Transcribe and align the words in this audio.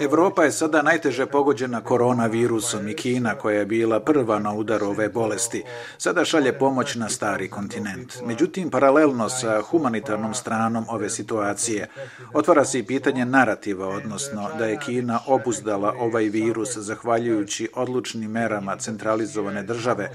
Evropa 0.00 0.44
je 0.44 0.52
sada 0.52 0.82
najteže 0.82 1.26
pogođena 1.26 1.80
koronavirusom 1.80 2.88
i 2.88 2.94
Kina 2.94 3.34
koja 3.34 3.58
je 3.58 3.66
bila 3.66 4.00
prva 4.00 4.38
na 4.38 4.52
udaru 4.54 4.86
ove 4.86 5.08
bolesti. 5.08 5.62
Sada 5.98 6.24
šalje 6.24 6.58
pomoć 6.58 6.94
na 6.94 7.08
stari 7.08 7.48
kontinent. 7.48 8.14
Međutim, 8.26 8.70
paralelno 8.70 9.28
sa 9.28 9.60
humanitarnom 9.60 10.34
stranom 10.34 10.84
ove 10.88 11.10
situacije, 11.10 11.88
otvara 12.34 12.64
se 12.64 12.78
i 12.78 12.82
pitanje 12.82 13.24
narativa, 13.24 13.88
odnosno 13.88 14.50
da 14.58 14.66
je 14.66 14.78
Kina 14.78 15.20
obuzdala 15.26 15.94
ovaj 15.98 16.24
virus 16.24 16.76
zahvaljujući 16.76 17.68
odlučnim 17.74 18.30
merama 18.30 18.76
centralizovane 18.76 19.62
države, 19.62 20.10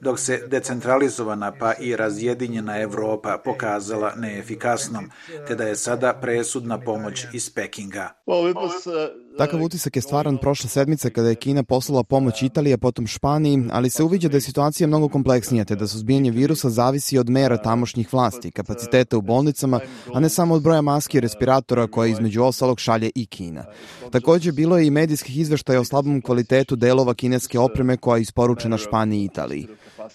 dok 0.00 0.20
se 0.20 0.46
decentralizovana 0.46 1.52
pa 1.52 1.74
i 1.74 1.96
razjedinjena 1.96 2.80
Evropa 2.80 3.38
pokazala 3.44 4.12
neefikasnom, 4.16 5.10
te 5.48 5.54
da 5.54 5.64
je 5.64 5.76
sada 5.76 6.14
presudna 6.14 6.80
pomoć 6.80 7.26
iz 7.32 7.50
Pekinga. 7.50 7.71
Pekinga. 7.72 8.08
Uh, 8.26 8.34
Takav 9.38 9.62
utisak 9.62 9.96
je 9.96 10.02
stvaran 10.02 10.38
prošle 10.38 10.70
sedmice 10.70 11.10
kada 11.10 11.28
je 11.28 11.34
Kina 11.34 11.62
poslala 11.62 12.02
pomoć 12.02 12.42
Italije, 12.42 12.78
potom 12.78 13.06
Španiji, 13.06 13.64
ali 13.72 13.90
se 13.90 14.02
uviđa 14.02 14.28
da 14.28 14.36
je 14.36 14.40
situacija 14.40 14.86
mnogo 14.86 15.08
kompleksnija 15.08 15.64
te 15.64 15.76
da 15.76 15.86
suzbijanje 15.86 16.30
virusa 16.30 16.70
zavisi 16.70 17.18
od 17.18 17.30
mera 17.30 17.56
tamošnjih 17.56 18.12
vlasti, 18.12 18.50
kapaciteta 18.50 19.16
u 19.16 19.20
bolnicama, 19.20 19.80
a 20.14 20.20
ne 20.20 20.28
samo 20.28 20.54
od 20.54 20.62
broja 20.62 20.80
maski 20.80 21.18
i 21.18 21.20
respiratora 21.20 21.86
koje 21.86 22.10
između 22.10 22.42
ostalog 22.42 22.80
šalje 22.80 23.10
i 23.14 23.26
Kina. 23.26 23.64
Takođe, 24.10 24.52
bilo 24.52 24.78
je 24.78 24.86
i 24.86 24.90
medijskih 24.90 25.38
izveštaja 25.38 25.80
o 25.80 25.84
slabom 25.84 26.22
kvalitetu 26.22 26.76
delova 26.76 27.14
kineske 27.14 27.58
opreme 27.58 27.96
koja 27.96 28.16
je 28.16 28.22
isporučena 28.22 28.78
Španiji 28.78 29.20
i 29.20 29.24
Italiji. 29.24 29.68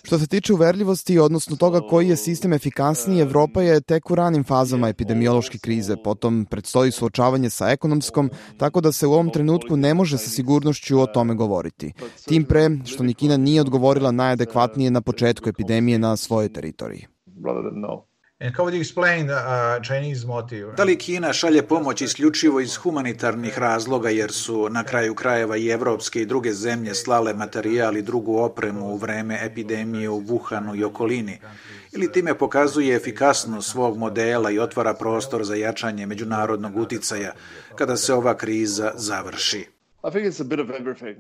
Što 0.04 0.20
se 0.20 0.28
tiče 0.28 0.54
uverljivosti, 0.54 1.20
odnosno 1.20 1.56
toga 1.56 1.80
koji 1.90 2.10
je 2.10 2.16
sistem 2.16 2.54
efikasniji, 2.54 3.22
Evropa 3.22 3.62
je 3.62 3.82
tek 3.82 4.12
u 4.12 4.16
ranim 4.16 4.44
fazama 4.44 4.90
epidemiološke 4.90 5.58
krize, 5.58 5.96
potom 6.04 6.46
predstoji 6.46 6.92
suočavanje 6.92 7.50
sa 7.50 7.70
ekonomskom, 7.70 8.30
tako 8.58 8.82
da 8.82 8.92
se 8.92 9.08
u 9.08 9.14
ovom 9.14 9.30
trenutku 9.30 9.78
ne 9.78 9.94
može 9.94 10.18
sa 10.18 10.30
sigurnošću 10.30 11.00
o 11.00 11.06
tome 11.06 11.36
govoriti. 11.36 11.94
Tim 12.26 12.44
pre 12.44 12.70
što 12.86 13.04
ni 13.04 13.14
Kina 13.14 13.38
nije 13.38 13.62
odgovorila 13.62 14.12
najadekvatnije 14.12 14.92
na 14.92 15.02
početku 15.02 15.50
epidemije 15.50 16.00
na 16.00 16.18
svojoj 16.18 16.54
teritoriji. 16.54 17.08
And 18.40 18.56
how 18.56 18.66
would 18.66 18.74
you 18.76 18.82
explain 18.82 19.30
uh, 19.30 19.82
Chinese 19.82 20.28
motive? 20.28 20.74
Da 20.78 20.84
li 20.84 20.98
Kina 20.98 21.34
šalje 21.34 21.68
pomoć 21.68 22.02
isključivo 22.02 22.60
iz 22.60 22.76
humanitarnih 22.76 23.60
razloga 23.60 24.10
jer 24.10 24.32
su 24.32 24.70
na 24.70 24.84
kraju 24.84 25.16
krajeva 25.16 25.58
i 25.58 25.70
evropske 25.70 26.22
i 26.22 26.26
druge 26.26 26.54
zemlje 26.54 26.96
slale 26.96 27.34
materijal 27.34 27.98
i 27.98 28.02
drugu 28.02 28.38
opremu 28.38 28.86
u 28.86 28.98
vreme 28.98 29.40
epidemije 29.42 30.10
u 30.10 30.22
Wuhanu 30.22 30.80
i 30.80 30.84
okolini? 30.84 31.40
Ili 31.92 32.12
time 32.12 32.38
pokazuje 32.38 32.96
efikasnost 32.96 33.72
svog 33.72 33.98
modela 33.98 34.52
i 34.52 34.60
otvara 34.60 34.94
prostor 34.94 35.44
za 35.44 35.56
jačanje 35.56 36.06
međunarodnog 36.06 36.78
uticaja 36.78 37.34
kada 37.76 37.98
se 37.98 38.14
ova 38.14 38.38
kriza 38.38 38.92
završi? 38.96 39.77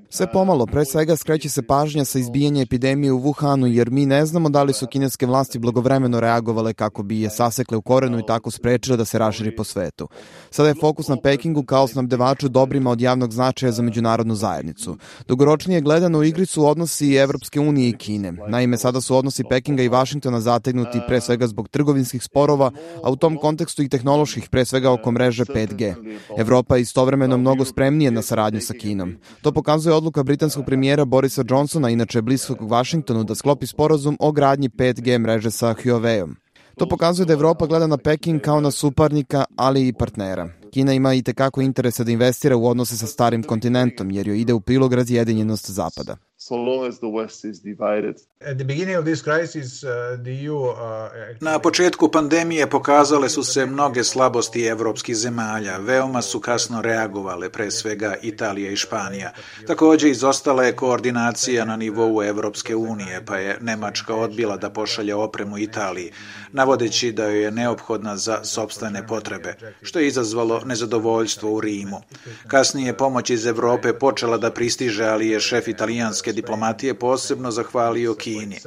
Sve 0.09 0.31
pomalo, 0.31 0.65
pre 0.65 0.85
svega 0.85 1.15
skreće 1.15 1.49
se 1.49 1.61
pažnja 1.61 2.05
sa 2.05 2.19
izbijanja 2.19 2.61
epidemije 2.61 3.11
u 3.11 3.19
Wuhanu, 3.19 3.65
jer 3.65 3.91
mi 3.91 4.05
ne 4.05 4.25
znamo 4.25 4.49
da 4.49 4.63
li 4.63 4.73
su 4.73 4.87
kineske 4.87 5.25
vlasti 5.25 5.59
blagovremeno 5.59 6.19
reagovale 6.19 6.73
kako 6.73 7.03
bi 7.03 7.21
je 7.21 7.29
sasekle 7.29 7.77
u 7.77 7.81
korenu 7.81 8.19
i 8.19 8.25
tako 8.27 8.51
sprečile 8.51 8.97
da 8.97 9.05
se 9.05 9.19
raširi 9.19 9.55
po 9.55 9.63
svetu. 9.63 10.07
Sada 10.49 10.69
je 10.69 10.75
fokus 10.81 11.07
na 11.07 11.17
Pekingu 11.21 11.63
kao 11.63 11.87
snabdevaču 11.87 12.49
dobrima 12.49 12.91
od 12.91 13.01
javnog 13.01 13.33
značaja 13.33 13.71
za 13.71 13.81
međunarodnu 13.81 14.35
zajednicu. 14.35 14.97
Dugoročnije 15.27 15.81
gledano 15.81 16.19
u 16.19 16.23
igri 16.23 16.45
su 16.45 16.67
odnosi 16.67 17.15
Evropske 17.15 17.59
unije 17.59 17.89
i 17.89 17.97
Kine. 17.97 18.31
Naime, 18.47 18.77
sada 18.77 19.01
su 19.01 19.17
odnosi 19.17 19.43
Pekinga 19.49 19.83
i 19.83 19.89
Vašingtona 19.89 20.41
zategnuti 20.41 20.99
pre 21.07 21.21
svega 21.21 21.47
zbog 21.47 21.67
trgovinskih 21.69 22.23
sporova, 22.23 22.71
a 23.03 23.11
u 23.11 23.15
tom 23.15 23.37
kontekstu 23.37 23.83
i 23.83 23.89
tehnoloških, 23.89 24.49
pre 24.49 24.65
svega 24.65 24.91
oko 24.91 25.11
mreže 25.11 25.45
5G. 25.45 25.93
Evropa 26.37 26.75
je 26.75 26.81
istovremeno 26.81 27.37
mnogo 27.37 27.65
spremnije 27.65 28.11
na 28.11 28.21
saradnju 28.21 28.61
sa 28.61 28.76
Kinom. 28.77 29.15
To 29.41 29.51
pokazuje 29.51 29.95
odluka 29.95 30.23
britanskog 30.23 30.65
premijera 30.65 31.05
Borisa 31.05 31.43
Johnsona, 31.49 31.89
inače 31.89 32.21
bliskog 32.21 32.71
Vašingtonu, 32.71 33.23
da 33.23 33.35
sklopi 33.35 33.67
sporazum 33.67 34.17
o 34.19 34.31
gradnji 34.31 34.69
5G 34.69 35.19
mreže 35.19 35.51
sa 35.51 35.73
Huawei-om. 35.73 36.35
To 36.77 36.87
pokazuje 36.87 37.25
da 37.25 37.33
Evropa 37.33 37.65
gleda 37.65 37.87
na 37.87 37.97
Peking 37.97 38.41
kao 38.41 38.61
na 38.61 38.71
suparnika, 38.71 39.45
ali 39.55 39.87
i 39.87 39.93
partnera. 39.93 40.49
Kina 40.71 40.93
ima 40.93 41.13
i 41.13 41.21
tekako 41.21 41.61
interesa 41.61 42.03
da 42.03 42.11
investira 42.11 42.55
u 42.55 42.67
odnose 42.67 42.97
sa 42.97 43.07
starim 43.07 43.43
kontinentom, 43.43 44.11
jer 44.11 44.27
joj 44.27 44.41
ide 44.41 44.53
u 44.53 44.61
prilog 44.61 44.93
razjedinjenost 44.93 45.71
Zapada 45.71 46.17
so 46.47 46.55
long 46.55 46.87
as 46.87 46.99
the 46.99 47.07
West 47.07 47.45
is 47.45 47.59
divided. 47.59 48.15
At 48.41 48.57
the 48.57 48.63
beginning 48.63 48.95
of 48.95 49.05
this 49.05 49.21
crisis, 49.21 49.83
uh, 49.83 50.17
the 50.23 50.33
EU, 50.33 50.55
uh, 50.55 51.09
Na 51.41 51.59
početku 51.59 52.09
pandemije 52.09 52.69
pokazale 52.69 53.29
su 53.29 53.43
se 53.43 53.65
mnoge 53.65 54.03
slabosti 54.03 54.65
evropskih 54.65 55.15
zemalja. 55.15 55.77
Veoma 55.77 56.21
su 56.21 56.39
kasno 56.39 56.81
reagovale, 56.81 57.49
pre 57.49 57.71
svega 57.71 58.15
Italija 58.21 58.71
i 58.71 58.75
Španija. 58.75 59.33
Takođe 59.67 60.09
izostala 60.09 60.63
je 60.63 60.75
koordinacija 60.75 61.65
na 61.65 61.75
nivou 61.75 62.23
Evropske 62.23 62.75
unije, 62.75 63.25
pa 63.25 63.37
je 63.37 63.57
Nemačka 63.61 64.15
odbila 64.15 64.57
da 64.57 64.69
pošalje 64.69 65.15
opremu 65.15 65.57
Italiji, 65.57 66.11
navodeći 66.51 67.11
da 67.11 67.25
joj 67.25 67.43
je 67.43 67.51
neophodna 67.51 68.17
za 68.17 68.43
sobstvene 68.43 69.07
potrebe, 69.07 69.55
što 69.81 69.99
je 69.99 70.07
izazvalo 70.07 70.61
nezadovoljstvo 70.65 71.51
u 71.51 71.61
Rimu. 71.61 72.01
Kasnije 72.47 72.97
pomoć 72.97 73.29
iz 73.29 73.45
Evrope 73.45 73.93
počela 73.93 74.37
da 74.37 74.51
pristiže, 74.51 75.05
ali 75.05 75.27
je 75.27 75.39
šef 75.39 75.67
italijanske 75.67 76.36
diplomatije 76.37 76.93
posebno 76.99 77.51
zahvalio 77.51 78.13
Kini. 78.15 78.59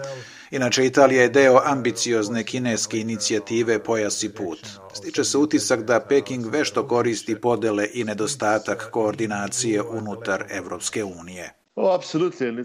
Inače, 0.51 0.87
Italija 0.87 1.23
je 1.23 1.29
deo 1.29 1.61
ambiciozne 1.65 2.45
kineske 2.45 3.01
inicijative 3.01 3.79
Pojas 3.85 4.23
i 4.23 4.33
put. 4.35 4.67
Stiče 4.95 5.25
se 5.25 5.39
utisak 5.39 5.83
da 5.83 6.01
Peking 6.01 6.47
vešto 6.47 6.89
koristi 6.89 7.41
podele 7.41 7.89
i 7.95 8.05
nedostatak 8.05 8.89
koordinacije 8.91 9.83
unutar 9.83 10.45
Evropske 10.51 11.05
unije. 11.05 11.60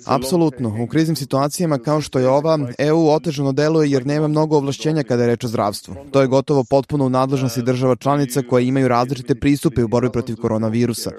Apsolutno. 0.06 0.76
U 0.84 0.88
kriznim 0.88 1.16
situacijama 1.16 1.78
kao 1.78 2.02
što 2.02 2.20
je 2.20 2.30
ova, 2.30 2.59
EU 2.78 3.09
otežano 3.09 3.52
deluje 3.52 3.92
jer 3.92 4.06
nema 4.06 4.28
mnogo 4.28 4.58
ovlašćenja 4.58 5.03
kada 5.03 5.24
je 5.24 5.28
reč 5.28 5.44
o 5.44 5.48
zdravstvu. 5.48 5.96
To 6.12 6.22
je 6.22 6.28
gotovo 6.28 6.64
potpuno 6.64 7.06
u 7.06 7.09
nadležnosti 7.09 7.62
država 7.62 7.96
članica 7.96 8.42
koje 8.50 8.68
imaju 8.68 8.88
različite 8.88 9.36
pristupe 9.36 9.84
u 9.84 9.88
borbi 9.88 10.12
protiv 10.12 10.36
koronavirusa. 10.36 11.12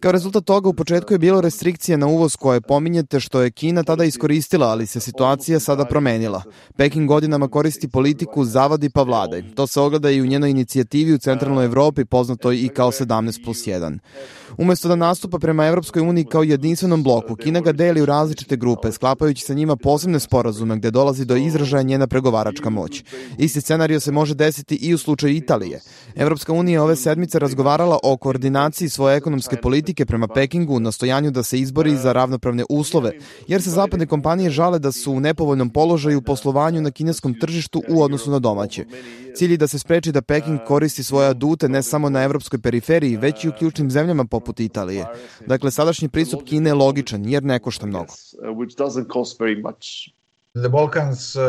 Kao 0.00 0.12
rezultat 0.12 0.44
toga 0.44 0.68
u 0.68 0.72
početku 0.72 1.14
je 1.14 1.18
bilo 1.18 1.40
restrikcije 1.40 1.98
na 1.98 2.06
uvoz 2.06 2.36
koje 2.36 2.60
pominjete 2.60 3.20
što 3.20 3.42
je 3.42 3.50
Kina 3.50 3.82
tada 3.82 4.04
iskoristila, 4.04 4.66
ali 4.66 4.86
se 4.86 5.00
situacija 5.00 5.60
sada 5.60 5.84
promenila. 5.84 6.42
Peking 6.76 7.08
godinama 7.08 7.48
koristi 7.48 7.88
politiku 7.88 8.44
zavadi 8.44 8.90
pa 8.90 9.02
vladaj. 9.02 9.42
To 9.54 9.66
se 9.66 9.80
ogleda 9.80 10.10
i 10.10 10.20
u 10.20 10.26
njenoj 10.26 10.50
inicijativi 10.50 11.14
u 11.14 11.18
centralnoj 11.18 11.64
Evropi 11.64 12.04
poznatoj 12.04 12.56
i 12.56 12.68
kao 12.68 12.92
17 12.92 13.44
plus 13.44 13.66
1. 13.66 13.98
Umesto 14.58 14.88
da 14.88 14.96
nastupa 14.96 15.38
prema 15.38 15.66
Evropskoj 15.66 16.02
uniji 16.02 16.24
kao 16.24 16.42
jedinstvenom 16.42 17.02
bloku, 17.02 17.36
Kina 17.44 17.60
ga 17.60 17.72
deli 17.72 18.02
u 18.02 18.06
različite 18.06 18.56
grupe, 18.56 18.92
sklapajući 18.92 19.44
sa 19.44 19.54
njima 19.54 19.76
posebne 19.76 20.20
sporazume 20.20 20.76
gde 20.76 20.90
dolazi 20.90 21.24
do 21.24 21.36
izražaja 21.36 21.82
njena 21.82 22.06
pregovaračka 22.06 22.70
moć. 22.70 23.04
Isti 23.38 23.60
scenario 23.60 24.00
se 24.00 24.12
može 24.12 24.34
desiti 24.34 24.74
i 24.74 24.94
u 24.94 24.98
slučaju 24.98 25.34
Italije. 25.34 25.80
Evropska 26.14 26.52
unija 26.52 26.82
ove 26.82 26.96
sedmice 26.96 27.38
razgovarala 27.38 27.98
o 28.02 28.16
koordinaciji 28.16 28.88
svoje 28.88 29.16
ekonomske 29.16 29.56
politike 29.56 30.06
prema 30.06 30.28
Pekingu 30.28 30.76
u 30.76 30.80
nastojanju 30.80 31.30
da 31.30 31.42
se 31.42 31.58
izbori 31.58 31.96
za 31.96 32.12
ravnopravne 32.12 32.64
uslove, 32.68 33.12
jer 33.48 33.62
se 33.62 33.70
zapadne 33.70 34.06
kompanije 34.06 34.50
žale 34.50 34.78
da 34.78 34.92
su 34.92 35.12
u 35.12 35.20
nepovoljnom 35.20 35.70
položaju 35.70 36.18
u 36.18 36.22
poslovanju 36.22 36.80
na 36.80 36.90
kineskom 36.90 37.34
tržištu 37.40 37.82
u 37.88 38.02
odnosu 38.02 38.30
na 38.30 38.38
domaće. 38.38 38.84
Cilj 39.36 39.50
je 39.50 39.56
da 39.56 39.66
se 39.66 39.78
spreči 39.78 40.12
da 40.12 40.22
Peking 40.22 40.60
koristi 40.66 41.02
svoje 41.02 41.28
adute 41.28 41.68
ne 41.68 41.82
samo 41.82 42.10
na 42.10 42.22
evropskoj 42.22 42.58
periferiji, 42.58 43.16
već 43.16 43.44
i 43.44 43.48
u 43.48 43.52
ključnim 43.58 43.90
zemljama 43.90 44.24
poput 44.24 44.60
Italije. 44.60 45.06
Dakle, 45.46 45.70
sadašnji 45.70 46.08
pristup 46.08 46.42
Kine 46.44 46.70
je 46.70 46.74
logičan, 46.74 47.26
jer 47.34 47.44
ne 47.44 47.58
košta 47.58 47.86
mnogo. 47.86 48.14
The 50.62 50.68
Balkans, 50.68 51.36
uh, 51.36 51.42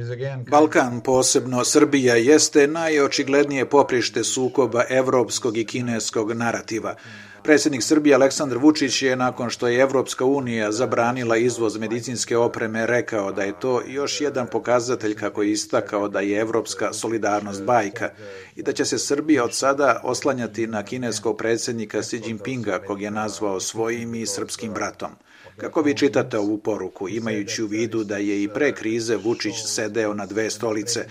is 0.00 0.10
again... 0.10 0.44
Balkan, 0.44 1.00
posebno 1.00 1.64
Srbija, 1.64 2.14
jeste 2.14 2.66
najočiglednije 2.66 3.68
poprište 3.68 4.24
sukoba 4.24 4.84
evropskog 4.88 5.56
i 5.56 5.64
kineskog 5.64 6.32
narativa. 6.32 6.94
Predsednik 7.42 7.82
Srbije 7.82 8.14
Aleksandar 8.14 8.58
Vučić 8.58 9.02
je 9.02 9.16
nakon 9.16 9.50
što 9.50 9.68
je 9.68 9.80
Evropska 9.80 10.24
unija 10.24 10.72
zabranila 10.72 11.36
izvoz 11.36 11.78
medicinske 11.78 12.36
opreme 12.36 12.86
rekao 12.86 13.32
da 13.32 13.42
je 13.42 13.60
to 13.60 13.82
još 13.86 14.20
jedan 14.20 14.46
pokazatelj 14.46 15.14
kako 15.14 15.42
je 15.42 15.52
istakao 15.52 16.08
da 16.08 16.20
je 16.20 16.40
evropska 16.40 16.92
solidarnost 16.92 17.64
bajka 17.64 18.10
i 18.56 18.62
da 18.62 18.72
će 18.72 18.84
se 18.84 18.98
Srbija 18.98 19.44
od 19.44 19.54
sada 19.54 20.00
oslanjati 20.04 20.66
na 20.66 20.82
kineskog 20.82 21.36
predsednika 21.36 22.02
Xi 22.02 22.22
Jinpinga 22.26 22.78
kog 22.86 23.02
je 23.02 23.10
nazvao 23.10 23.60
svojim 23.60 24.14
i 24.14 24.26
srpskim 24.26 24.72
bratom. 24.72 25.10
Kako 25.56 25.82
vi 25.82 25.96
čitate 25.96 26.38
ovu 26.38 26.58
poruku, 26.58 27.08
imajući 27.08 27.62
u 27.62 27.66
vidu 27.66 28.04
da 28.04 28.16
je 28.16 28.42
i 28.42 28.48
pre 28.48 28.72
krize 28.72 29.16
Vučić 29.16 29.54
sedeo 29.66 30.14
na 30.14 30.26
dve 30.26 30.50
stolice, 30.50 31.06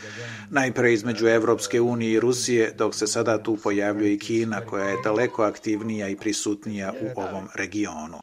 najpre 0.49 0.93
između 0.93 1.27
Evropske 1.27 1.81
unije 1.81 2.11
i 2.11 2.19
Rusije, 2.19 2.73
dok 2.77 2.95
se 2.95 3.07
sada 3.07 3.43
tu 3.43 3.57
pojavljuje 3.63 4.13
i 4.13 4.19
Kina, 4.19 4.65
koja 4.65 4.85
je 4.85 4.97
daleko 5.03 5.43
aktivnija 5.43 6.09
i 6.09 6.15
prisutnija 6.15 6.93
u 7.01 7.19
ovom 7.19 7.47
regionu. 7.55 8.17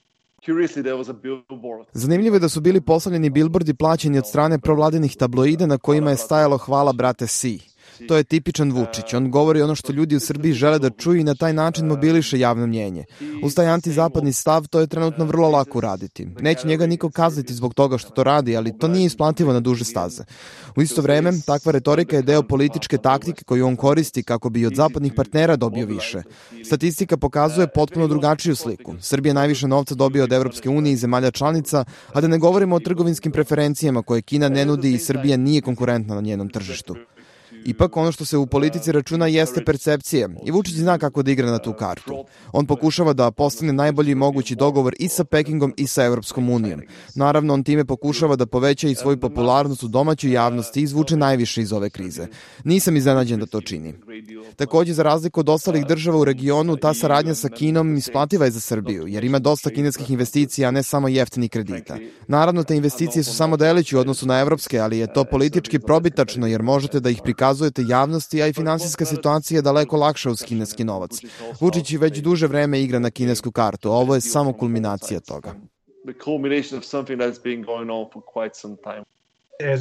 Zanimljivo 1.92 2.36
je 2.36 2.40
da 2.40 2.48
su 2.48 2.60
bili 2.60 2.80
postavljeni 2.80 3.30
bilbordi 3.30 3.74
plaćeni 3.74 4.18
od 4.18 4.26
strane 4.26 4.58
provladinih 4.58 5.16
tabloida 5.16 5.66
na 5.66 5.78
kojima 5.78 6.10
je 6.10 6.16
stajalo 6.16 6.58
hvala 6.58 6.92
brate 6.92 7.26
Si. 7.26 7.58
To 8.08 8.16
je 8.16 8.24
tipičan 8.24 8.72
Vučić. 8.72 9.14
On 9.14 9.30
govori 9.30 9.62
ono 9.62 9.74
što 9.74 9.92
ljudi 9.92 10.16
u 10.16 10.20
Srbiji 10.20 10.52
žele 10.52 10.78
da 10.78 10.90
čuju 10.90 11.20
i 11.20 11.24
na 11.24 11.34
taj 11.34 11.52
način 11.52 11.86
mobiliše 11.86 12.38
javno 12.38 12.66
mnjenje. 12.66 13.04
Uz 13.44 13.54
taj 13.54 13.66
antizapadni 13.66 14.32
stav 14.32 14.66
to 14.68 14.80
je 14.80 14.86
trenutno 14.86 15.24
vrlo 15.24 15.48
lako 15.48 15.78
uraditi. 15.78 16.28
Neće 16.40 16.68
njega 16.68 16.86
niko 16.86 17.10
kazniti 17.10 17.54
zbog 17.54 17.74
toga 17.74 17.98
što 17.98 18.10
to 18.10 18.24
radi, 18.24 18.56
ali 18.56 18.78
to 18.78 18.88
nije 18.88 19.06
isplativo 19.06 19.52
na 19.52 19.60
duže 19.60 19.84
staze. 19.84 20.22
U 20.76 20.82
isto 20.82 21.02
vreme, 21.02 21.32
takva 21.46 21.72
retorika 21.72 22.16
je 22.16 22.22
deo 22.22 22.42
političke 22.42 22.98
taktike 22.98 23.44
koju 23.44 23.66
on 23.66 23.76
koristi 23.76 24.22
kako 24.22 24.50
bi 24.50 24.66
od 24.66 24.74
zapadnih 24.74 25.12
partnera 25.16 25.56
dobio 25.56 25.86
više. 25.86 26.22
Statistika 26.64 27.16
pokazuje 27.16 27.66
potpuno 27.74 28.06
drugačiju 28.06 28.56
sliku. 28.56 28.94
Srbija 29.00 29.34
najviše 29.34 29.68
novca 29.68 29.94
dobio 29.94 30.24
od 30.24 30.32
Evropske 30.32 30.68
unije 30.68 30.92
i 30.92 30.96
zemalja 30.96 31.30
članica, 31.30 31.84
a 32.12 32.20
da 32.20 32.28
ne 32.28 32.38
govorimo 32.38 32.76
o 32.76 32.80
trgovinskim 32.80 33.32
preferencijama 33.32 34.02
koje 34.02 34.22
Kina 34.22 34.48
ne 34.48 34.64
nudi 34.64 34.92
i 34.92 34.98
Srbija 34.98 35.36
nije 35.36 35.60
konkurentna 35.60 36.14
na 36.14 36.20
njenom 36.20 36.48
tržištu. 36.48 36.96
Ipak 37.64 37.96
ono 37.96 38.12
što 38.12 38.24
se 38.24 38.36
u 38.36 38.46
politici 38.46 38.92
računa 38.92 39.26
jeste 39.26 39.64
percepcija 39.64 40.28
i 40.46 40.50
Vučić 40.50 40.74
zna 40.74 40.98
kako 40.98 41.22
da 41.22 41.30
igra 41.30 41.50
na 41.50 41.58
tu 41.58 41.72
kartu. 41.72 42.24
On 42.52 42.66
pokušava 42.66 43.12
da 43.12 43.30
postane 43.30 43.72
najbolji 43.72 44.14
mogući 44.14 44.54
dogovor 44.54 44.94
i 44.98 45.08
sa 45.08 45.24
Pekingom 45.24 45.74
i 45.76 45.86
sa 45.86 46.04
Evropskom 46.04 46.50
unijom. 46.50 46.82
Naravno, 47.14 47.54
on 47.54 47.64
time 47.64 47.84
pokušava 47.84 48.36
da 48.36 48.46
poveća 48.46 48.88
i 48.88 48.94
svoju 48.94 49.20
popularnost 49.20 49.82
u 49.82 49.88
domaćoj 49.88 50.32
javnosti 50.32 50.80
i 50.80 50.82
izvuče 50.82 51.16
najviše 51.16 51.62
iz 51.62 51.72
ove 51.72 51.90
krize. 51.90 52.26
Nisam 52.64 52.96
iznenađen 52.96 53.40
da 53.40 53.46
to 53.46 53.60
čini. 53.60 53.94
Takođe, 54.56 54.92
za 54.92 55.02
razliku 55.02 55.40
od 55.40 55.48
ostalih 55.48 55.86
država 55.86 56.18
u 56.18 56.24
regionu, 56.24 56.76
ta 56.76 56.94
saradnja 56.94 57.34
sa 57.34 57.48
Kinom 57.48 57.96
isplativa 57.96 58.44
je 58.44 58.50
za 58.50 58.60
Srbiju, 58.60 59.06
jer 59.06 59.24
ima 59.24 59.38
dosta 59.38 59.70
kineskih 59.70 60.10
investicija, 60.10 60.68
a 60.68 60.70
ne 60.70 60.82
samo 60.82 61.08
jeftinih 61.08 61.50
kredita. 61.50 61.98
Naravno, 62.28 62.64
te 62.64 62.76
investicije 62.76 63.24
su 63.24 63.34
samo 63.34 63.56
delići 63.56 63.96
u 63.96 64.00
odnosu 64.00 64.26
na 64.26 64.40
evropske, 64.40 64.78
ali 64.78 64.98
je 64.98 65.12
to 65.12 65.24
politički 65.24 65.78
probitačno, 65.78 66.46
jer 66.46 66.62
možete 66.62 67.00
da 67.00 67.10
ih 67.10 67.20
prikazujete 67.24 67.49
prikazujete 67.50 67.82
javnosti, 67.86 68.42
a 68.42 68.46
i 68.46 68.52
finansijska 68.52 69.04
situacija 69.04 69.58
je 69.58 69.62
daleko 69.62 69.96
lakša 69.96 70.30
uz 70.30 70.42
kineski 70.42 70.84
novac. 70.84 71.10
Vučić 71.60 71.92
već 71.98 72.18
duže 72.18 72.46
vreme 72.46 72.80
igra 72.80 72.98
na 72.98 73.10
kinesku 73.10 73.50
kartu, 73.50 73.88
a 73.90 73.92
ovo 73.92 74.14
je 74.14 74.20
samo 74.20 74.52
kulminacija 74.52 75.20
toga. 75.20 75.54
The 76.04 76.14
culmination 76.24 76.78
of 76.78 76.84
something 76.84 77.20
that's 77.20 77.42
been 77.42 77.62
going 77.62 77.90
on 77.90 78.06
for 78.12 78.22
quite 78.34 78.54
some 78.54 78.76
time. 78.82 79.04
Uh, 79.60 79.78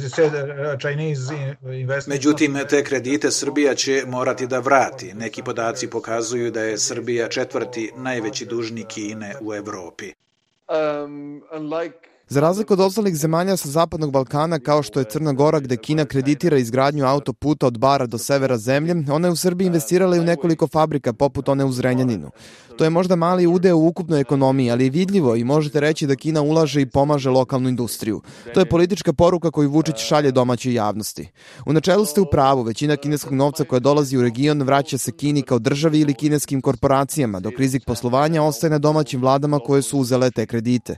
Međutim, 2.06 2.58
te 2.68 2.84
kredite 2.84 3.30
Srbija 3.30 3.74
će 3.74 4.04
morati 4.06 4.46
da 4.46 4.58
vrati. 4.58 5.14
Neki 5.14 5.42
podaci 5.42 5.90
pokazuju 5.90 6.50
da 6.50 6.62
je 6.62 6.78
Srbija 6.78 7.28
četvrti 7.28 7.92
najveći 7.96 8.46
dužnik 8.46 8.86
Kine 8.86 9.34
u 9.40 9.54
Evropi. 9.54 10.12
Um, 10.68 11.42
unlike 11.52 12.09
Za 12.32 12.40
razliku 12.40 12.72
od 12.72 12.80
ostalih 12.80 13.16
zemalja 13.16 13.56
sa 13.56 13.68
Zapadnog 13.68 14.12
Balkana, 14.12 14.58
kao 14.58 14.82
što 14.82 14.98
je 14.98 15.04
Crna 15.04 15.32
Gora, 15.32 15.60
gde 15.60 15.76
Kina 15.76 16.04
kreditira 16.04 16.58
izgradnju 16.58 17.06
autoputa 17.06 17.66
od 17.66 17.78
Bara 17.78 18.06
do 18.06 18.18
severa 18.18 18.58
zemlje, 18.58 18.94
ona 19.12 19.28
je 19.28 19.32
u 19.32 19.36
Srbiji 19.36 19.66
investirala 19.66 20.16
i 20.16 20.20
u 20.20 20.24
nekoliko 20.24 20.68
fabrika, 20.68 21.12
poput 21.12 21.48
one 21.48 21.64
u 21.64 21.72
Zrenjaninu. 21.72 22.30
To 22.78 22.84
je 22.84 22.90
možda 22.90 23.16
mali 23.16 23.46
udeo 23.46 23.76
u 23.76 23.86
ukupnoj 23.86 24.20
ekonomiji, 24.20 24.70
ali 24.70 24.84
je 24.84 24.90
vidljivo 24.90 25.36
i 25.36 25.44
možete 25.44 25.80
reći 25.80 26.06
da 26.06 26.16
Kina 26.16 26.42
ulaže 26.42 26.80
i 26.80 26.86
pomaže 26.86 27.30
lokalnu 27.30 27.68
industriju. 27.68 28.22
To 28.54 28.60
je 28.60 28.68
politička 28.68 29.12
poruka 29.12 29.50
koju 29.50 29.70
Vučić 29.70 29.96
šalje 29.98 30.30
domaćoj 30.30 30.74
javnosti. 30.74 31.28
U 31.66 31.72
načelu 31.72 32.04
ste 32.04 32.20
u 32.20 32.26
pravu, 32.30 32.62
većina 32.62 32.96
kineskog 32.96 33.32
novca 33.32 33.64
koja 33.64 33.80
dolazi 33.80 34.16
u 34.16 34.22
region 34.22 34.62
vraća 34.62 34.98
se 34.98 35.12
Kini 35.12 35.42
kao 35.42 35.58
državi 35.58 36.00
ili 36.00 36.14
kineskim 36.14 36.60
korporacijama, 36.60 37.40
dok 37.40 37.58
rizik 37.58 37.84
poslovanja 37.84 38.42
ostaje 38.42 38.70
na 38.70 38.78
domaćim 38.78 39.20
vladama 39.20 39.58
koje 39.58 39.82
su 39.82 39.98
uzele 39.98 40.30
te 40.30 40.46
kredite. 40.46 40.96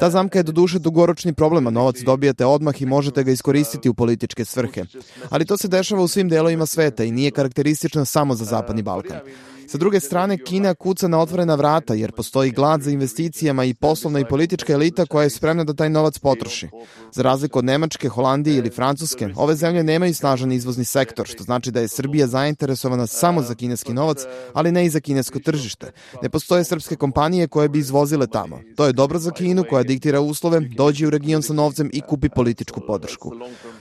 Ta 0.00 0.10
zamka 0.10 0.38
je 0.38 0.42
do 0.42 0.52
duše 0.52 0.73
dugoročni 0.78 1.32
problem, 1.32 1.66
a 1.66 1.70
novac 1.70 2.00
dobijate 2.00 2.46
odmah 2.46 2.82
i 2.82 2.86
možete 2.86 3.24
ga 3.24 3.30
iskoristiti 3.30 3.88
u 3.88 3.94
političke 3.94 4.44
svrhe. 4.44 4.84
Ali 5.30 5.44
to 5.44 5.56
se 5.56 5.68
dešava 5.68 6.02
u 6.02 6.08
svim 6.08 6.28
delovima 6.28 6.66
sveta 6.66 7.04
i 7.04 7.12
nije 7.12 7.30
karakteristično 7.30 8.04
samo 8.04 8.34
za 8.34 8.44
Zapadni 8.44 8.82
Balkan. 8.82 9.18
Sa 9.66 9.78
druge 9.78 10.00
strane, 10.00 10.38
Kina 10.38 10.74
kuca 10.74 11.08
na 11.08 11.18
otvorena 11.18 11.54
vrata 11.54 11.94
jer 11.94 12.12
postoji 12.12 12.50
glad 12.50 12.82
za 12.82 12.90
investicijama 12.90 13.64
i 13.64 13.74
poslovna 13.74 14.20
i 14.20 14.24
politička 14.24 14.72
elita 14.72 15.06
koja 15.06 15.22
je 15.22 15.30
spremna 15.30 15.64
da 15.64 15.74
taj 15.74 15.90
novac 15.90 16.18
potroši. 16.18 16.68
Za 17.12 17.22
razliku 17.22 17.58
od 17.58 17.64
Nemačke, 17.64 18.08
Holandije 18.08 18.56
ili 18.56 18.70
Francuske, 18.70 19.28
ove 19.36 19.54
zemlje 19.54 19.82
nemaju 19.82 20.14
snažan 20.14 20.52
izvozni 20.52 20.84
sektor, 20.84 21.26
što 21.26 21.44
znači 21.44 21.70
da 21.70 21.80
je 21.80 21.88
Srbija 21.88 22.26
zainteresovana 22.26 23.06
samo 23.06 23.42
za 23.42 23.54
kineski 23.54 23.92
novac, 23.92 24.18
ali 24.52 24.72
ne 24.72 24.86
i 24.86 24.90
za 24.90 25.00
kinesko 25.00 25.38
tržište. 25.38 25.92
Ne 26.22 26.28
postoje 26.28 26.64
srpske 26.64 26.96
kompanije 26.96 27.48
koje 27.48 27.68
bi 27.68 27.78
izvozile 27.78 28.26
tamo. 28.26 28.60
To 28.76 28.86
je 28.86 28.92
dobro 28.92 29.18
za 29.18 29.30
Kinu 29.30 29.64
koja 29.70 29.82
diktira 29.82 30.20
uslove, 30.20 30.60
dođe 30.60 31.06
u 31.06 31.10
region 31.10 31.42
sa 31.42 31.52
novcem 31.52 31.90
i 31.92 32.00
kupi 32.00 32.28
političku 32.28 32.80
podršku. 32.86 33.32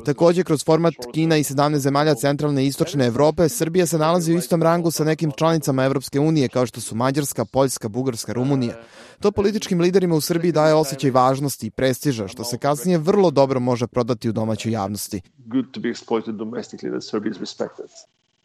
Takođe, 0.06 0.44
kroz 0.44 0.66
format 0.66 0.94
Kina 1.14 1.38
i 1.38 1.44
17 1.44 1.78
zemalja 1.78 2.16
centralne 2.16 2.64
i 2.64 2.68
istočne 2.68 3.06
Evrope, 3.08 3.50
Srbija 3.50 3.86
se 3.86 3.98
nalazi 3.98 4.34
u 4.34 4.38
istom 4.38 4.64
rangu 4.64 4.92
sa 4.92 5.04
nekim 5.04 5.32
članicama 5.38 5.73
Evropske 5.80 6.20
unije 6.20 6.50
kao 6.50 6.66
što 6.66 6.82
su 6.82 6.96
Mađarska, 6.96 7.46
Poljska, 7.46 7.88
Bugarska, 7.88 8.34
Rumunija. 8.34 8.76
To 9.20 9.32
političkim 9.32 9.82
liderima 9.82 10.16
u 10.16 10.22
Srbiji 10.22 10.52
daje 10.52 10.74
osjećaj 10.74 11.12
važnosti 11.12 11.68
i 11.68 11.72
prestiža, 11.72 12.28
što 12.28 12.44
se 12.44 12.58
kasnije 12.58 12.98
vrlo 12.98 13.32
dobro 13.32 13.60
može 13.60 13.88
prodati 13.88 14.30
u 14.30 14.32
domaćoj 14.32 14.72
javnosti. 14.72 15.22
Good 15.38 15.66
to 15.72 15.80
be 15.80 15.90
exploited 15.90 16.36
domestically 16.36 16.92
that 16.92 17.04
Serbia 17.04 17.32
is 17.32 17.40
respected. 17.40 17.90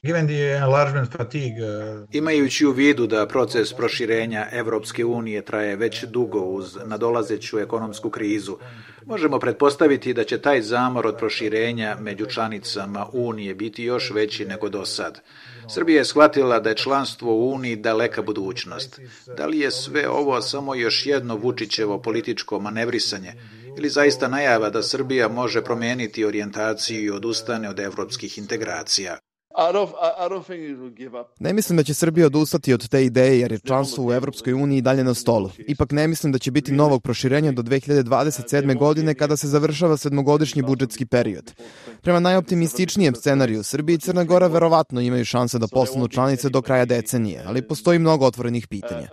Uh, 0.03 0.11
Imajući 2.13 2.67
u 2.67 2.73
vidu 2.73 3.07
da 3.07 3.27
proces 3.27 3.73
proširenja 3.73 4.47
Evropske 4.53 5.05
unije 5.05 5.45
traje 5.45 5.77
već 5.77 6.05
dugo 6.05 6.41
uz 6.41 6.79
nadolazeću 6.87 7.59
ekonomsku 7.59 8.11
krizu, 8.11 8.57
možemo 9.09 9.39
pretpostaviti 9.39 10.15
da 10.15 10.25
će 10.25 10.39
taj 10.39 10.63
zamor 10.63 11.07
od 11.07 11.17
proširenja 11.17 11.97
među 12.01 12.27
članicama 12.27 13.07
Unije 13.13 13.55
biti 13.55 13.85
još 13.85 14.11
veći 14.11 14.45
nego 14.45 14.69
do 14.69 14.85
sad. 14.85 15.21
Srbija 15.69 15.99
je 15.99 16.05
shvatila 16.05 16.61
da 16.61 16.69
je 16.69 16.77
članstvo 16.77 17.35
u 17.35 17.53
Uniji 17.53 17.77
daleka 17.77 18.23
budućnost. 18.23 19.01
Da 19.37 19.47
li 19.47 19.59
je 19.59 19.71
sve 19.71 20.09
ovo 20.09 20.43
samo 20.43 20.75
još 20.75 21.07
jedno 21.07 21.37
Vučićevo 21.37 22.03
političko 22.03 22.61
manevrisanje 22.61 23.33
ili 23.79 23.89
zaista 23.89 24.29
najava 24.29 24.71
da 24.71 24.83
Srbija 24.83 25.29
može 25.29 25.65
promeniti 25.65 26.25
orijentaciju 26.25 27.05
i 27.05 27.11
odustane 27.11 27.69
od 27.69 27.81
evropskih 27.81 28.39
integracija? 28.39 29.19
Ne 31.39 31.53
mislim 31.53 31.77
da 31.77 31.83
će 31.83 31.95
Srbija 31.95 32.27
odustati 32.27 32.73
od 32.73 32.89
te 32.89 33.05
ideje 33.05 33.41
jer 33.41 33.53
je 33.53 33.59
članstvo 33.59 34.07
u 34.07 34.13
Evropskoj 34.13 34.53
uniji 34.53 34.81
dalje 34.81 35.05
na 35.05 35.15
stolu. 35.15 35.51
Ipak 35.59 35.93
ne 35.93 36.09
mislim 36.09 36.33
da 36.33 36.39
će 36.39 36.51
biti 36.51 36.73
novog 36.73 37.03
proširenja 37.03 37.53
do 37.53 37.63
2027. 37.63 38.79
godine 38.79 39.15
kada 39.15 39.37
se 39.37 39.49
završava 39.49 39.97
sedmogodišnji 39.97 40.63
budžetski 40.63 41.07
period. 41.07 41.53
Prema 42.03 42.21
najoptimističnijem 42.21 43.15
scenariju, 43.15 43.63
Srbija 43.63 43.95
i 43.95 43.99
Crna 43.99 44.25
Gora 44.25 44.47
verovatno 44.47 45.01
imaju 45.01 45.25
šanse 45.25 45.59
da 45.59 45.67
postanu 45.67 46.09
članice 46.09 46.49
do 46.49 46.63
kraja 46.63 46.85
decenije, 46.85 47.43
ali 47.47 47.69
postoji 47.69 47.99
mnogo 47.99 48.27
otvorenih 48.27 48.69
pitanja. 48.69 49.09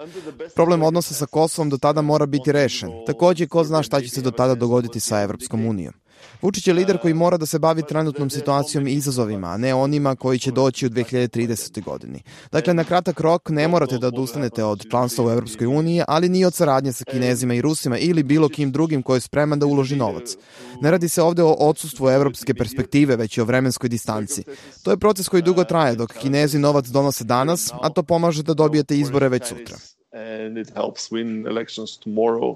Problem 0.56 0.84
odnosa 0.84 1.14
sa 1.14 1.26
Kosovom 1.26 1.70
do 1.70 1.78
tada 1.78 2.02
mora 2.02 2.26
biti 2.26 2.52
rešen. 2.52 2.90
Takođe, 3.08 3.48
ko 3.48 3.64
zna 3.64 3.84
šta 3.84 4.02
će 4.02 4.10
se 4.10 4.22
do 4.22 4.32
tada 4.32 4.56
dogoditi 4.56 5.00
sa 5.00 5.22
Evropskom 5.22 5.66
unijom. 5.66 5.94
Vučić 6.42 6.68
je 6.68 6.74
lider 6.74 6.98
koji 6.98 7.14
mora 7.14 7.38
da 7.38 7.46
se 7.46 7.60
bavi 7.60 7.84
trenutnom 7.88 8.30
situacijom 8.30 8.88
i 8.88 8.94
izazovima, 8.94 9.48
a 9.48 9.58
ne 9.58 9.74
onima 9.74 10.16
koji 10.16 10.40
će 10.40 10.52
doći 10.52 10.86
u 10.86 10.90
2030. 10.90 11.84
godini. 11.84 12.22
Dakle, 12.52 12.74
na 12.74 12.84
kratak 12.84 13.20
rok 13.20 13.50
ne 13.50 13.68
morate 13.68 13.98
da 13.98 14.08
odustanete 14.08 14.64
od 14.64 14.86
članstva 14.90 15.26
u 15.26 15.30
Evropskoj 15.30 15.68
uniji, 15.68 16.02
ali 16.08 16.30
ni 16.30 16.46
od 16.46 16.54
saradnje 16.54 16.94
sa 16.94 17.04
Kinezima 17.04 17.54
i 17.54 17.62
Rusima 17.62 17.98
ili 17.98 18.24
bilo 18.24 18.50
kim 18.50 18.72
drugim 18.72 19.04
koji 19.04 19.18
je 19.18 19.22
spreman 19.22 19.60
da 19.60 19.66
uloži 19.66 19.96
novac. 19.96 20.38
Ne 20.82 20.92
radi 20.92 21.10
se 21.10 21.22
ovde 21.22 21.44
o 21.44 21.52
odsustvu 21.52 22.10
evropske 22.10 22.54
perspektive, 22.54 23.16
već 23.16 23.38
i 23.38 23.42
o 23.42 23.46
vremenskoj 23.46 23.90
distanci. 23.90 24.44
To 24.84 24.92
je 24.92 24.98
proces 24.98 25.28
koji 25.28 25.42
dugo 25.42 25.64
traje, 25.64 25.96
dok 25.96 26.14
Kinezi 26.14 26.60
novac 26.60 26.88
donose 26.88 27.24
danas, 27.24 27.72
a 27.82 27.90
to 27.90 28.04
pomaže 28.04 28.44
da 28.44 28.54
dobijete 28.54 28.98
izbore 28.98 29.30
već 29.30 29.48
sutra. 29.48 29.78
And 30.16 30.58
it 30.58 30.72
helps 30.74 31.12
win 31.12 31.48
elections 31.48 32.00
tomorrow 32.06 32.56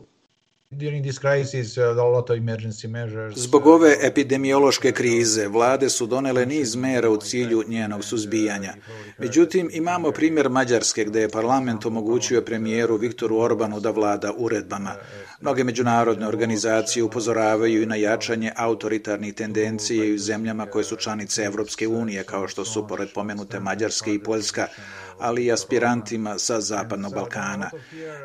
Uh, 0.72 0.78
Zbog 3.36 3.68
ove 3.68 3.96
epidemiološke 4.02 4.92
krize, 4.92 5.48
vlade 5.48 5.90
su 5.90 6.06
donele 6.06 6.46
niz 6.46 6.76
mera 6.76 7.10
u 7.10 7.18
cilju 7.18 7.64
njenog 7.68 8.04
suzbijanja. 8.04 8.74
Međutim, 9.18 9.70
imamo 9.74 10.12
primjer 10.12 10.50
Mađarske 10.50 11.06
gde 11.06 11.22
je 11.22 11.30
parlament 11.30 11.86
omogućio 11.86 12.42
premijeru 12.42 12.96
Viktoru 12.96 13.38
Orbanu 13.38 13.80
da 13.80 13.92
vlada 13.92 14.34
uredbama. 14.38 14.92
Mnoge 15.42 15.64
međunarodne 15.64 16.28
organizacije 16.28 17.04
upozoravaju 17.04 17.82
i 17.84 17.86
na 17.86 17.96
jačanje 17.96 18.52
autoritarnih 18.56 19.34
tendencije 19.34 20.14
u 20.14 20.18
zemljama 20.18 20.66
koje 20.66 20.84
su 20.84 20.96
članice 20.96 21.44
Evropske 21.44 21.88
unije, 21.88 22.24
kao 22.24 22.48
što 22.48 22.66
su, 22.66 22.88
pored 22.88 23.10
pomenute 23.14 23.60
Mađarske 23.60 24.14
i 24.14 24.20
Poljska, 24.20 24.68
ali 25.20 25.46
i 25.46 25.52
aspirantima 25.52 26.40
sa 26.40 26.62
Zapadnog 26.62 27.14
Balkana. 27.14 27.72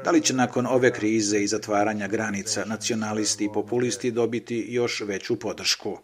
Da 0.05 0.11
li 0.11 0.21
će 0.21 0.35
nakon 0.35 0.67
ove 0.67 0.93
krize 0.93 1.39
i 1.39 1.47
zatvaranja 1.47 2.09
granica 2.09 2.65
nacionalisti 2.65 3.45
i 3.45 3.53
populisti 3.55 4.11
dobiti 4.11 4.67
još 4.69 5.01
veću 5.01 5.39
podršku? 5.39 5.99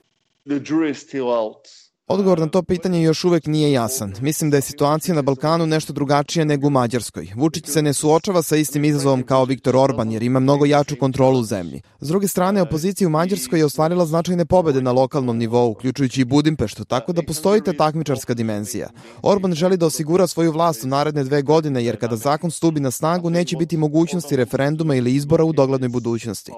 The 0.44 0.54
jury 0.54 0.90
is 0.90 0.98
still 0.98 1.28
out. 1.28 1.68
Odgovor 2.12 2.38
na 2.38 2.48
to 2.48 2.62
pitanje 2.62 3.02
još 3.02 3.24
uvek 3.24 3.46
nije 3.46 3.72
jasan. 3.72 4.14
Mislim 4.20 4.50
da 4.50 4.56
je 4.56 4.60
situacija 4.60 5.14
na 5.14 5.22
Balkanu 5.22 5.66
nešto 5.66 5.92
drugačija 5.92 6.44
nego 6.44 6.66
u 6.66 6.70
Mađarskoj. 6.70 7.32
Vučić 7.36 7.66
se 7.66 7.82
ne 7.82 7.92
suočava 7.92 8.42
sa 8.42 8.56
istim 8.56 8.84
izazovom 8.84 9.22
kao 9.22 9.44
Viktor 9.44 9.76
Orban 9.76 10.12
jer 10.12 10.22
ima 10.22 10.40
mnogo 10.40 10.66
jaču 10.66 10.96
kontrolu 11.00 11.38
u 11.38 11.42
zemlji. 11.42 11.82
S 12.00 12.08
druge 12.08 12.28
strane, 12.28 12.62
opozicija 12.62 13.08
u 13.08 13.10
Mađarskoj 13.10 13.58
je 13.58 13.64
ostvarila 13.64 14.06
značajne 14.06 14.44
pobede 14.44 14.82
na 14.82 14.92
lokalnom 14.92 15.38
nivou, 15.38 15.70
uključujući 15.70 16.20
i 16.20 16.24
Budimpeštu, 16.24 16.84
tako 16.84 17.12
da 17.12 17.22
postoji 17.22 17.60
ta 17.60 17.72
takmičarska 17.72 18.34
dimenzija. 18.34 18.88
Orban 19.22 19.54
želi 19.54 19.76
da 19.76 19.86
osigura 19.86 20.26
svoju 20.26 20.52
vlast 20.52 20.84
u 20.84 20.88
naredne 20.88 21.24
dve 21.24 21.42
godine 21.42 21.84
jer 21.84 22.00
kada 22.00 22.16
zakon 22.16 22.50
stubi 22.50 22.80
na 22.80 22.90
snagu 22.90 23.30
neće 23.30 23.56
biti 23.56 23.76
mogućnosti 23.76 24.36
referenduma 24.36 24.94
ili 24.94 25.14
izbora 25.14 25.44
u 25.44 25.52
doglednoj 25.52 25.88
budućnosti. 25.88 26.52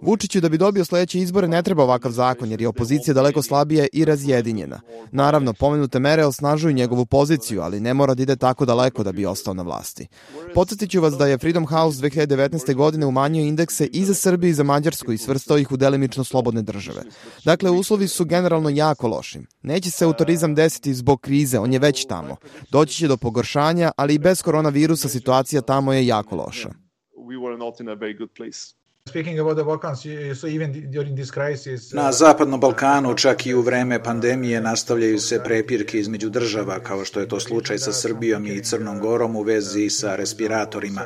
Vučiću 0.00 0.40
da 0.40 0.48
bi 0.48 0.58
dobio 0.58 0.84
sledeće 0.84 1.18
izbore 1.18 1.48
ne 1.48 1.62
treba 1.62 1.82
ovakav 1.82 2.12
zakon 2.12 2.50
jer 2.50 2.60
je 2.60 2.68
opozicija 2.68 3.14
daleko 3.14 3.42
slabija 3.42 3.86
i 3.92 4.04
razjedinjena. 4.04 4.80
Naravno, 5.12 5.52
pomenute 5.52 5.98
mere 5.98 6.24
osnažuju 6.24 6.74
njegovu 6.74 7.06
poziciju, 7.06 7.60
ali 7.60 7.80
ne 7.80 7.94
mora 7.94 8.14
da 8.14 8.22
ide 8.22 8.36
tako 8.36 8.64
daleko 8.64 9.02
da 9.02 9.12
bi 9.12 9.26
ostao 9.26 9.54
na 9.54 9.62
vlasti. 9.62 10.06
Podsjetiću 10.54 11.00
vas 11.00 11.14
da 11.14 11.26
je 11.26 11.38
Freedom 11.38 11.66
House 11.66 12.02
2019. 12.02 12.74
godine 12.74 13.06
umanjio 13.06 13.42
indekse 13.42 13.86
i 13.86 14.04
za 14.04 14.14
Srbiju 14.14 14.50
i 14.50 14.54
za 14.54 14.62
Mađarsku 14.62 15.12
i 15.12 15.18
svrstao 15.18 15.58
ih 15.58 15.72
u 15.72 15.76
delimično 15.76 16.24
slobodne 16.24 16.62
države. 16.62 17.02
Dakle, 17.44 17.70
uslovi 17.70 18.08
su 18.08 18.24
generalno 18.24 18.68
jako 18.68 19.08
loši. 19.08 19.40
Neće 19.62 19.90
se 19.90 20.04
autorizam 20.04 20.54
desiti 20.54 20.94
zbog 20.94 21.20
krize, 21.20 21.58
on 21.58 21.72
je 21.72 21.78
već 21.78 22.06
tamo. 22.06 22.36
Doći 22.70 22.94
će 22.94 23.08
do 23.08 23.16
pogoršanja, 23.16 23.92
ali 23.96 24.14
i 24.14 24.18
bez 24.18 24.42
koronavirusa 24.42 25.08
situacija 25.08 25.62
tamo 25.62 25.92
je 25.92 26.06
jako 26.06 26.36
loša. 26.36 26.68
We 27.28 27.36
were 27.36 27.58
not 27.58 27.80
in 27.80 27.88
a 27.88 27.94
very 27.94 28.18
good 28.18 28.30
place. 28.36 28.77
Na 31.92 32.12
Zapadnom 32.12 32.60
Balkanu 32.60 33.14
čak 33.14 33.46
i 33.46 33.54
u 33.54 33.60
vreme 33.60 34.02
pandemije 34.02 34.60
nastavljaju 34.60 35.18
se 35.18 35.40
prepirke 35.44 35.98
između 35.98 36.28
država, 36.28 36.80
kao 36.80 37.04
što 37.04 37.20
je 37.20 37.28
to 37.28 37.40
slučaj 37.40 37.78
sa 37.78 37.92
Srbijom 37.92 38.46
i 38.46 38.64
Crnom 38.64 39.00
Gorom 39.00 39.36
u 39.36 39.42
vezi 39.42 39.90
sa 39.90 40.16
respiratorima. 40.16 41.02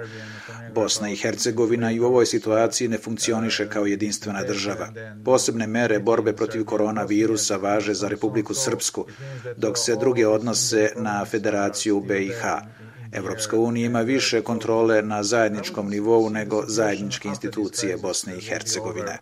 Bosna 0.75 1.11
i 1.11 1.17
Hercegovina 1.17 1.93
i 1.93 2.01
u 2.01 2.05
ovoj 2.05 2.27
situaciji 2.27 2.89
ne 2.89 2.99
funkcioniše 2.99 3.69
kao 3.69 3.87
jedinstvena 3.87 4.43
država. 4.43 4.89
Posebne 5.25 5.67
mere 5.67 5.99
borbe 5.99 6.33
protiv 6.33 6.65
koronavirusa 6.65 7.57
važe 7.57 7.95
za 7.95 8.09
Republiku 8.09 8.55
Srpsku, 8.55 9.07
dok 9.57 9.79
se 9.79 9.97
druge 9.97 10.27
odnose 10.27 10.91
na 10.97 11.25
Federaciju 11.25 12.01
BiH. 12.01 12.43
Evropska 13.13 13.57
unija 13.57 13.87
ima 13.87 14.01
više 14.01 14.43
kontrole 14.43 15.03
na 15.03 15.23
zajedničkom 15.23 15.91
nivou 15.91 16.31
nego 16.31 16.63
zajedničke 16.67 17.29
institucije 17.29 17.97
Bosne 17.97 18.37
i 18.37 18.41
Hercegovine. 18.41 19.19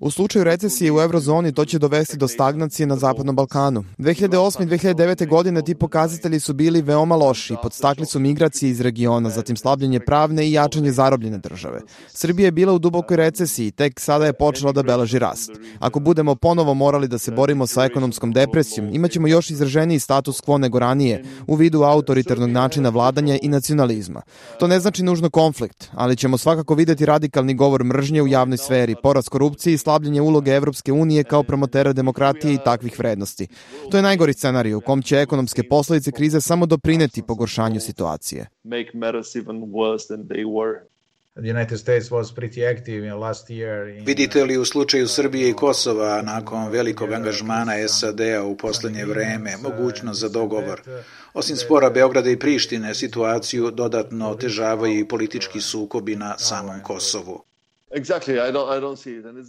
U 0.00 0.10
slučaju 0.10 0.44
recesije 0.44 0.92
u 0.92 1.00
eurozoni 1.00 1.52
to 1.52 1.64
će 1.64 1.78
dovesti 1.78 2.16
do 2.16 2.28
stagnacije 2.28 2.86
na 2.86 2.96
Zapadnom 2.96 3.36
Balkanu. 3.36 3.84
2008. 3.98 4.62
i 4.62 4.66
2009. 4.66 5.28
godine 5.28 5.62
ti 5.62 5.74
pokazatelji 5.74 6.40
su 6.40 6.54
bili 6.54 6.82
veoma 6.82 7.16
loši 7.16 7.54
podstakli 7.62 8.06
su 8.06 8.18
migracije 8.18 8.70
iz 8.70 8.80
regiona, 8.80 9.30
zatim 9.30 9.56
slabljenje 9.56 10.00
pravne 10.00 10.48
i 10.48 10.52
jačanje 10.52 10.92
zarobljene 10.92 11.38
države. 11.38 11.80
Srbija 12.08 12.46
je 12.46 12.52
bila 12.52 12.72
u 12.72 12.78
dubokoj 12.78 13.16
recesiji, 13.16 13.70
tek 13.70 14.00
sada 14.00 14.26
je 14.26 14.32
počela 14.32 14.72
da 14.72 14.82
beleži 14.82 15.18
rast. 15.18 15.50
Ako 15.78 16.00
budemo 16.00 16.34
ponovo 16.34 16.74
morali 16.74 17.08
da 17.08 17.18
se 17.18 17.30
borimo 17.30 17.66
sa 17.66 17.84
ekonomskom 17.84 18.32
depresijom, 18.32 18.94
imaćemo 18.94 19.28
još 19.28 19.50
izraženiji 19.50 19.98
status 19.98 20.42
quo 20.42 20.58
nego 20.58 20.78
ranije 20.78 21.24
u 21.46 21.54
vidu 21.54 21.82
autoritarnog 21.82 22.50
načina 22.50 22.88
vladanja 22.88 23.38
i 23.42 23.48
nacionalizma. 23.48 24.22
To 24.58 24.66
ne 24.66 24.80
znači 24.80 25.02
nužno 25.02 25.30
konflikt, 25.30 25.88
ali 25.94 26.16
ćemo 26.16 26.38
svakako 26.38 26.74
videti 26.74 27.06
radikalni 27.16 27.54
govor 27.54 27.84
mržnje 27.84 28.22
u 28.22 28.26
javnoj 28.26 28.58
sferi, 28.58 28.94
porast 29.02 29.28
korupcije 29.28 29.74
i 29.74 29.78
slabljenje 29.78 30.20
uloge 30.20 30.50
Evropske 30.50 30.92
unije 30.92 31.24
kao 31.24 31.42
promotera 31.42 31.92
demokratije 31.92 32.54
i 32.54 32.58
takvih 32.64 32.98
vrednosti. 32.98 33.46
To 33.90 33.96
je 33.96 34.02
najgori 34.02 34.32
scenarij 34.32 34.74
u 34.74 34.80
kom 34.80 35.02
će 35.02 35.16
ekonomske 35.16 35.62
posledice 35.68 36.12
krize 36.12 36.40
samo 36.40 36.66
doprineti 36.66 37.22
pogoršanju 37.22 37.80
situacije. 37.80 38.46
Vidite 44.06 44.44
li 44.44 44.58
u 44.58 44.64
slučaju 44.64 45.08
Srbije 45.08 45.50
i 45.50 45.52
Kosova 45.52 46.22
nakon 46.22 46.68
velikog 46.68 47.12
angažmana 47.12 47.88
SAD-a 47.88 48.42
u 48.42 48.56
poslednje 48.56 49.04
vreme 49.04 49.56
mogućnost 49.62 50.20
za 50.20 50.28
dogovor? 50.28 50.82
Osim 51.34 51.56
spora 51.56 51.90
Beograda 51.90 52.30
i 52.30 52.38
Prištine, 52.38 52.94
situaciju 52.94 53.70
dodatno 53.70 54.30
otežavaju 54.30 54.98
i 54.98 55.08
politički 55.08 55.60
sukobi 55.60 56.16
na 56.16 56.38
samom 56.38 56.80
Kosovu. 56.82 57.44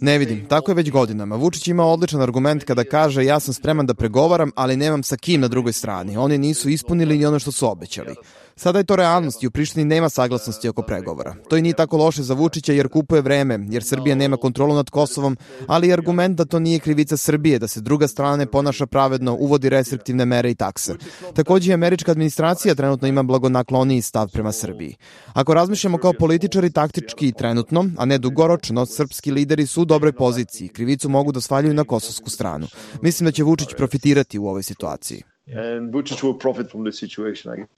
Ne 0.00 0.18
vidim, 0.18 0.46
tako 0.48 0.70
je 0.70 0.74
već 0.74 0.90
godinama. 0.90 1.36
Vučić 1.36 1.68
ima 1.68 1.84
odličan 1.84 2.22
argument 2.22 2.64
kada 2.64 2.84
kaže 2.84 3.24
ja 3.24 3.40
sam 3.40 3.54
spreman 3.54 3.86
da 3.86 3.94
pregovaram, 3.94 4.50
ali 4.54 4.76
nemam 4.76 5.02
sa 5.02 5.16
kim 5.16 5.40
na 5.40 5.48
drugoj 5.48 5.72
strani. 5.72 6.16
Oni 6.16 6.38
nisu 6.38 6.68
ispunili 6.68 7.18
ni 7.18 7.26
ono 7.26 7.38
što 7.38 7.52
su 7.52 7.70
obećali. 7.70 8.14
Sada 8.58 8.78
je 8.78 8.84
to 8.84 8.96
realnost 8.96 9.42
i 9.42 9.46
u 9.46 9.50
Prištini 9.50 9.84
nema 9.84 10.08
saglasnosti 10.08 10.68
oko 10.68 10.82
pregovora. 10.82 11.34
To 11.48 11.56
i 11.56 11.62
nije 11.62 11.74
tako 11.74 11.96
loše 11.96 12.22
za 12.22 12.34
Vučića 12.34 12.72
jer 12.72 12.88
kupuje 12.88 13.22
vreme, 13.22 13.58
jer 13.70 13.84
Srbija 13.84 14.14
nema 14.16 14.36
kontrolu 14.36 14.74
nad 14.74 14.90
Kosovom, 14.90 15.36
ali 15.66 15.88
je 15.88 15.92
argument 15.92 16.36
da 16.36 16.44
to 16.44 16.58
nije 16.58 16.78
krivica 16.78 17.16
Srbije, 17.16 17.58
da 17.58 17.68
se 17.68 17.80
druga 17.80 18.08
strana 18.08 18.36
ne 18.36 18.46
ponaša 18.46 18.86
pravedno, 18.86 19.34
uvodi 19.34 19.68
restriktivne 19.68 20.24
mere 20.24 20.50
i 20.50 20.54
takse. 20.54 20.94
Takođe 21.34 21.70
i 21.70 21.74
američka 21.74 22.10
administracija 22.10 22.74
trenutno 22.74 23.08
ima 23.08 23.22
blagonakloniji 23.22 24.02
stav 24.02 24.28
prema 24.32 24.52
Srbiji. 24.52 24.96
Ako 25.32 25.54
razmišljamo 25.54 25.98
kao 25.98 26.12
političari 26.12 26.70
taktički 26.70 27.28
i 27.28 27.32
trenutno, 27.32 27.84
a 27.98 28.04
ne 28.04 28.18
dugoročno, 28.18 28.86
srpski 28.86 29.30
lideri 29.30 29.66
su 29.66 29.82
u 29.82 29.84
dobroj 29.84 30.12
poziciji. 30.12 30.68
Krivicu 30.68 31.08
mogu 31.08 31.32
da 31.32 31.40
svaljuju 31.40 31.74
na 31.74 31.84
kosovsku 31.84 32.30
stranu. 32.30 32.66
Mislim 33.02 33.24
da 33.24 33.32
će 33.32 33.42
Vučić 33.42 33.68
profitirati 33.76 34.38
u 34.38 34.46
ovoj 34.46 34.62
situaciji. 34.62 35.22
And 35.48 35.94
Vučić 35.94 36.22
will 36.22 36.38
profit 36.38 36.70
from 36.70 36.84
this 36.84 37.00
situation, 37.00 37.54
I 37.54 37.77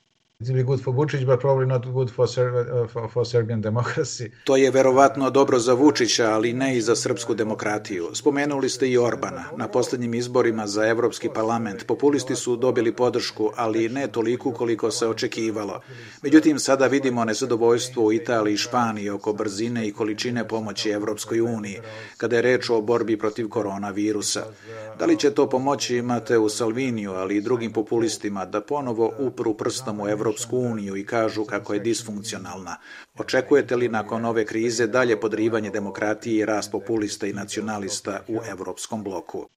guess. 3.96 4.22
To 4.44 4.56
je 4.56 4.70
verovatno 4.70 5.30
dobro 5.30 5.58
za 5.58 5.74
Vučića, 5.74 6.30
ali 6.30 6.52
ne 6.52 6.76
i 6.76 6.80
za 6.80 6.96
srpsku 6.96 7.34
demokratiju. 7.34 8.08
Spomenuli 8.14 8.68
ste 8.68 8.88
i 8.88 8.98
Orbana. 8.98 9.44
Na 9.56 9.68
poslednjim 9.68 10.14
izborima 10.14 10.66
za 10.66 10.86
Evropski 10.86 11.28
parlament 11.34 11.86
populisti 11.86 12.36
su 12.36 12.56
dobili 12.56 12.92
podršku, 12.92 13.50
ali 13.56 13.88
ne 13.88 14.06
toliko 14.06 14.52
koliko 14.52 14.90
se 14.90 15.06
očekivalo. 15.06 15.80
Međutim, 16.22 16.58
sada 16.58 16.86
vidimo 16.86 17.24
nezadovoljstvo 17.24 18.04
u 18.04 18.12
Italiji 18.12 18.54
i 18.54 18.56
Španiji 18.56 19.10
oko 19.10 19.32
brzine 19.32 19.88
i 19.88 19.92
količine 19.92 20.48
pomoći 20.48 20.90
Evropskoj 20.90 21.40
uniji, 21.40 21.80
kada 22.16 22.36
je 22.36 22.42
reč 22.42 22.70
o 22.70 22.80
borbi 22.80 23.18
protiv 23.18 23.48
koronavirusa. 23.48 24.44
Da 24.98 25.06
li 25.06 25.16
će 25.16 25.30
to 25.30 25.48
pomoći 25.48 25.96
imate 25.96 26.38
u 26.38 26.48
Salviniju, 26.48 27.12
ali 27.12 27.36
i 27.36 27.40
drugim 27.40 27.72
populistima 27.72 28.44
da 28.44 28.60
ponovo 28.60 29.12
upru 29.18 29.54
prstom 29.54 30.00
u 30.00 30.08
Evropsku 30.08 30.29
uniju 30.56 30.96
i 30.96 31.06
kažu 31.06 31.44
kako 31.44 31.74
je 31.74 31.80
disfunkcionalna? 31.80 32.76
Očekujete 33.18 33.76
li 33.76 33.88
nakon 33.88 34.24
ove 34.24 34.44
krize 34.44 34.86
dalje 34.86 35.20
podrivanje 35.20 35.70
demokratije 35.70 36.38
i 36.38 36.46
rast 36.46 36.72
populista 36.72 37.26
i 37.26 37.32
nacionalista 37.32 38.20
u 38.28 38.38
evropskom 38.50 39.04
bloku? 39.04 39.48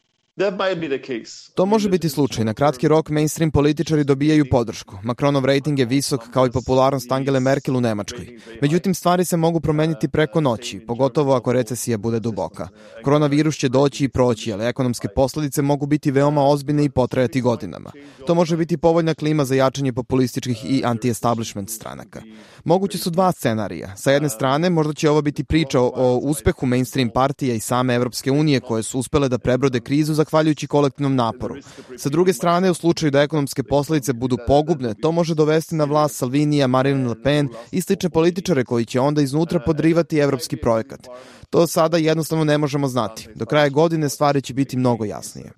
To 1.55 1.65
može 1.65 1.89
biti 1.89 2.09
slučaj. 2.09 2.45
Na 2.45 2.53
kratki 2.53 2.87
rok 2.87 3.09
mainstream 3.09 3.51
političari 3.51 4.03
dobijaju 4.03 4.45
podršku. 4.51 4.97
Macronov 5.03 5.45
rating 5.45 5.79
je 5.79 5.85
visok 5.85 6.21
kao 6.33 6.47
i 6.47 6.51
popularnost 6.51 7.11
Angele 7.11 7.39
Merkel 7.39 7.77
u 7.77 7.81
Nemačkoj. 7.81 8.39
Međutim, 8.61 8.93
stvari 8.93 9.25
se 9.25 9.37
mogu 9.37 9.59
promeniti 9.59 10.07
preko 10.07 10.41
noći, 10.41 10.79
pogotovo 10.79 11.33
ako 11.33 11.53
recesija 11.53 11.97
bude 11.97 12.19
duboka. 12.19 12.67
Koronavirus 13.03 13.57
će 13.57 13.69
doći 13.69 14.03
i 14.03 14.09
proći, 14.09 14.53
ali 14.53 14.65
ekonomske 14.65 15.07
posledice 15.15 15.61
mogu 15.61 15.85
biti 15.85 16.11
veoma 16.11 16.43
ozbiljne 16.43 16.85
i 16.85 16.89
potrajati 16.89 17.41
godinama. 17.41 17.91
To 18.27 18.35
može 18.35 18.57
biti 18.57 18.77
povoljna 18.77 19.13
klima 19.13 19.45
za 19.45 19.55
jačanje 19.55 19.93
populističkih 19.93 20.65
i 20.65 20.83
anti-establishment 20.85 21.69
stranaka. 21.69 22.21
Moguće 22.63 22.97
su 22.97 23.09
dva 23.09 23.31
scenarija. 23.31 23.95
Sa 23.95 24.11
jedne 24.11 24.29
strane, 24.29 24.69
možda 24.69 24.93
će 24.93 25.09
ovo 25.09 25.21
biti 25.21 25.43
priča 25.43 25.79
o, 25.81 25.91
o 25.95 26.17
uspehu 26.17 26.65
mainstream 26.65 27.09
partija 27.09 27.55
i 27.55 27.59
same 27.59 27.95
Evropske 27.95 28.31
unije 28.31 28.59
koje 28.59 28.83
su 28.83 28.99
uspele 28.99 29.29
da 29.29 29.37
prebrode 29.37 29.79
krizu 29.79 30.22
zahvaljujući 30.23 30.67
kolektivnom 30.67 31.15
naporu. 31.15 31.55
Sa 31.97 32.09
druge 32.09 32.33
strane, 32.33 32.71
u 32.71 32.73
slučaju 32.73 33.11
da 33.11 33.21
ekonomske 33.21 33.63
posledice 33.63 34.13
budu 34.13 34.37
pogubne, 34.47 34.93
to 35.01 35.11
može 35.11 35.35
dovesti 35.35 35.75
na 35.75 35.83
vlast 35.83 36.15
Salvinija, 36.15 36.67
Marine 36.67 37.07
Le 37.07 37.23
Pen 37.23 37.49
i 37.71 37.81
slične 37.81 38.09
političare 38.09 38.63
koji 38.63 38.85
će 38.85 38.99
onda 38.99 39.21
iznutra 39.21 39.59
podrivati 39.59 40.17
evropski 40.17 40.57
projekat. 40.57 41.07
To 41.49 41.67
sada 41.67 41.97
jednostavno 41.97 42.43
ne 42.43 42.57
možemo 42.57 42.87
znati. 42.87 43.27
Do 43.35 43.45
kraja 43.45 43.69
godine 43.69 44.09
stvari 44.09 44.41
će 44.41 44.53
biti 44.53 44.77
mnogo 44.77 45.05
jasnije. 45.05 45.51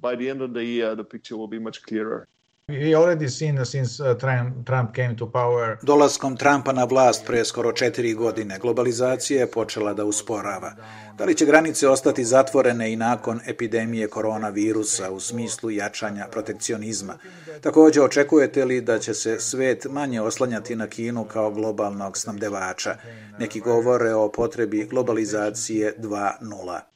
End 2.67 2.77
of 2.77 2.81
the 2.81 2.89
year, 2.89 3.15
the 3.15 3.25
picture 3.25 4.43
will 4.43 4.85
be 4.91 5.07
much 5.07 5.31
clearer. 5.31 5.77
Dolaskom 5.81 6.37
Trumpa 6.37 6.71
na 6.71 6.85
vlast 6.85 7.25
pre 7.25 7.45
skoro 7.45 7.71
četiri 7.71 8.13
godine, 8.13 8.59
globalizacija 8.59 9.39
je 9.39 9.51
počela 9.51 9.93
da 9.93 10.05
usporava. 10.05 10.73
Da 11.17 11.25
li 11.25 11.35
će 11.35 11.45
granice 11.45 11.87
ostati 11.89 12.25
zatvorene 12.25 12.93
i 12.93 12.95
nakon 12.95 13.39
epidemije 13.47 14.07
koronavirusa 14.07 15.11
u 15.11 15.19
smislu 15.19 15.71
jačanja 15.71 16.27
protekcionizma? 16.31 17.17
Takođe, 17.61 18.01
očekujete 18.01 18.65
li 18.65 18.81
da 18.81 18.99
će 18.99 19.13
se 19.13 19.39
svet 19.39 19.85
manje 19.89 20.21
oslanjati 20.21 20.75
na 20.75 20.87
Kinu 20.87 21.23
kao 21.25 21.51
globalnog 21.51 22.17
snabdevača? 22.17 22.95
Neki 23.39 23.59
govore 23.59 24.13
o 24.13 24.31
potrebi 24.31 24.85
globalizacije 24.85 25.95
2.0. 25.99 26.94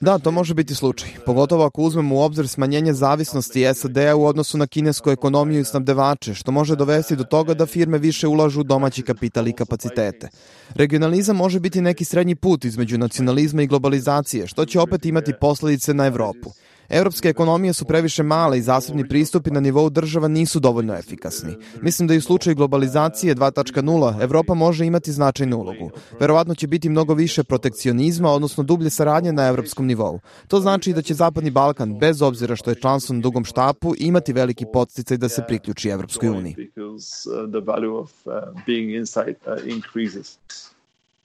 Da, 0.00 0.18
to 0.18 0.30
može 0.30 0.54
biti 0.54 0.74
slučaj, 0.74 1.08
pogotovo 1.26 1.64
ako 1.64 1.82
uzmemo 1.82 2.14
u 2.14 2.20
obzir 2.20 2.48
smanjenje 2.48 2.92
zavisnosti 2.92 3.74
SAD-a 3.74 4.16
u 4.16 4.24
odnosu 4.24 4.58
na 4.58 4.66
kinesku 4.66 5.10
ekonomiju 5.10 5.60
i 5.60 5.64
snabdevače, 5.64 6.34
što 6.34 6.52
može 6.52 6.76
dovesti 6.76 7.16
do 7.16 7.24
toga 7.24 7.54
da 7.54 7.66
firme 7.66 7.98
više 7.98 8.28
ulažu 8.28 8.60
u 8.60 8.64
domaći 8.64 9.02
kapital 9.02 9.48
i 9.48 9.52
kapacitete. 9.52 10.28
Regionalizam 10.74 11.36
može 11.36 11.60
biti 11.60 11.80
neki 11.80 12.04
srednji 12.04 12.34
put 12.34 12.64
između 12.64 12.98
nacionalizma 12.98 13.62
i 13.62 13.66
globalizacije, 13.66 14.46
što 14.46 14.64
će 14.64 14.80
opet 14.80 15.06
imati 15.06 15.32
posledice 15.40 15.94
na 15.94 16.06
Evropu. 16.06 16.50
Evropske 16.90 17.28
ekonomije 17.28 17.72
su 17.72 17.84
previše 17.84 18.22
male 18.22 18.58
i 18.58 18.62
zasebni 18.62 19.08
pristupi 19.08 19.50
na 19.50 19.60
nivou 19.60 19.90
država 19.90 20.28
nisu 20.28 20.60
dovoljno 20.60 20.94
efikasni. 20.94 21.56
Mislim 21.82 22.08
da 22.08 22.14
i 22.14 22.18
u 22.18 22.20
slučaju 22.20 22.56
globalizacije 22.56 23.34
2.0 23.34 24.22
Evropa 24.22 24.54
može 24.54 24.86
imati 24.86 25.12
značajnu 25.12 25.56
ulogu. 25.58 25.90
Verovatno 26.20 26.54
će 26.54 26.66
biti 26.66 26.88
mnogo 26.88 27.14
više 27.14 27.44
protekcionizma, 27.44 28.30
odnosno 28.30 28.64
dublje 28.64 28.90
saradnje 28.90 29.32
na 29.32 29.46
evropskom 29.46 29.86
nivou. 29.86 30.20
To 30.48 30.60
znači 30.60 30.92
da 30.92 31.02
će 31.02 31.14
Zapadni 31.14 31.50
Balkan, 31.50 31.98
bez 31.98 32.22
obzira 32.22 32.56
što 32.56 32.70
je 32.70 32.80
članstvo 32.80 33.14
na 33.14 33.20
dugom 33.20 33.44
štapu, 33.44 33.94
imati 33.98 34.32
veliki 34.32 34.66
podsticaj 34.72 35.16
da 35.16 35.28
se 35.28 35.44
priključi 35.48 35.88
Evropskoj 35.88 36.28
uniji. 36.28 36.56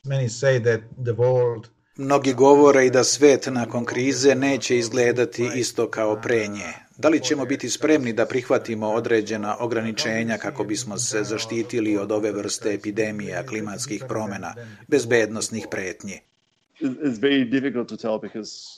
Many 0.08 0.30
say 0.30 0.60
that 0.64 0.82
the 1.04 1.14
world 1.14 1.66
Mnogi 1.98 2.34
govore 2.34 2.86
i 2.86 2.90
da 2.90 3.04
svet 3.04 3.48
nakon 3.52 3.86
krize 3.86 4.36
neće 4.36 4.78
izgledati 4.78 5.50
isto 5.56 5.90
kao 5.90 6.22
pre 6.22 6.48
nje. 6.48 6.74
Da 6.98 7.10
li 7.10 7.24
ćemo 7.24 7.46
biti 7.46 7.70
spremni 7.70 8.14
da 8.14 8.26
prihvatimo 8.26 8.88
određena 8.88 9.58
ograničenja 9.60 10.38
kako 10.38 10.64
bismo 10.64 10.98
se 10.98 11.24
zaštitili 11.24 11.98
od 11.98 12.12
ove 12.12 12.32
vrste 12.32 12.74
epidemija, 12.74 13.46
klimatskih 13.46 14.04
promena, 14.08 14.56
bezbednostnih 14.88 15.68
pretnji? 15.72 16.20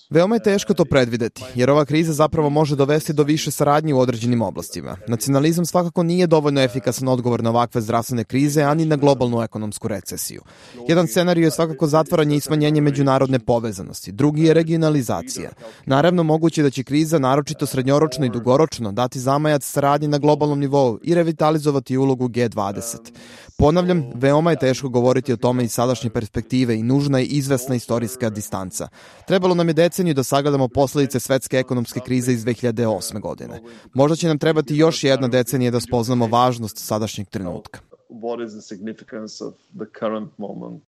Veoma 0.10 0.36
je 0.36 0.44
teško 0.44 0.74
to 0.74 0.86
predvideti, 0.86 1.44
jer 1.56 1.70
ova 1.70 1.86
kriza 1.86 2.14
zapravo 2.14 2.50
može 2.50 2.76
dovesti 2.76 3.14
do 3.14 3.24
više 3.24 3.52
saradnje 3.52 3.94
u 3.94 4.00
određenim 4.00 4.42
oblastima. 4.42 4.98
Nacionalizam 5.08 5.66
svakako 5.66 6.04
nije 6.04 6.28
dovoljno 6.28 6.62
efikasan 6.62 7.08
odgovor 7.08 7.44
na 7.44 7.50
ovakve 7.50 7.82
zdravstvene 7.82 8.24
krize, 8.24 8.62
ani 8.62 8.86
na 8.86 8.96
globalnu 8.96 9.42
ekonomsku 9.42 9.88
recesiju. 9.88 10.42
Jedan 10.88 11.08
scenarij 11.08 11.44
je 11.44 11.52
svakako 11.52 11.88
zatvaranje 11.88 12.36
i 12.36 12.40
smanjenje 12.40 12.82
međunarodne 12.82 13.40
povezanosti, 13.40 14.12
drugi 14.12 14.44
je 14.44 14.54
regionalizacija. 14.54 15.50
Naravno, 15.86 16.24
moguće 16.24 16.64
da 16.64 16.70
će 16.70 16.84
kriza, 16.84 17.20
naročito 17.20 17.66
srednjoročno 17.66 18.26
i 18.26 18.30
dugoročno, 18.30 18.92
dati 18.92 19.20
zamajac 19.20 19.64
saradnje 19.64 20.08
na 20.08 20.18
globalnom 20.18 20.60
nivou 20.60 21.00
i 21.04 21.16
revitalizovati 21.16 21.98
ulogu 21.98 22.28
G20. 22.28 22.98
Ponavljam, 23.58 24.12
veoma 24.16 24.52
je 24.52 24.60
teško 24.60 24.90
govoriti 24.90 25.34
o 25.34 25.38
tome 25.38 25.64
iz 25.64 25.72
sadašnje 25.72 26.10
perspektive 26.10 26.80
i 26.80 26.84
nužna 26.84 27.20
je 27.20 27.26
izvesna 27.26 27.76
istorijska 28.04 28.30
distanca. 28.30 28.88
Trebalo 29.27 29.56
nam 29.56 29.68
je 29.68 29.74
deceniju 29.74 30.13
da 30.13 30.24
sagledamo 30.24 30.68
posledice 30.68 31.20
svetske 31.20 31.58
ekonomske 31.58 32.00
krize 32.00 32.34
iz 32.34 32.46
2008. 32.46 33.20
godine. 33.20 33.62
Možda 33.94 34.16
će 34.16 34.27
nam 34.27 34.39
trebati 34.39 34.75
još 34.75 35.04
jedna 35.04 35.27
decenija 35.27 35.72
da 35.72 35.80
spoznamo 35.80 36.27
važnost 36.27 36.77
sadašnjeg 36.77 37.30
trenutka. 37.30 37.80
What 38.10 38.46
is 38.46 38.51
the 38.51 38.62
significance 38.62 39.44
of 39.44 39.54
the 39.54 39.86
current 40.00 40.38
moment? 40.38 40.84